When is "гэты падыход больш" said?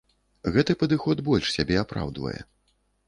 0.53-1.53